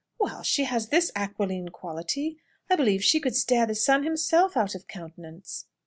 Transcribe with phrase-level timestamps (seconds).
[0.17, 2.39] Well, she has this aquiline quality;
[2.71, 5.67] I believe she could stare the sun himself out of countenance!"